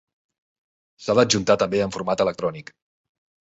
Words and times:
S'ha 1.03 1.17
d'adjuntar 1.21 1.59
també 1.65 1.85
en 1.87 1.95
format 1.99 2.27
electrònic. 2.29 2.77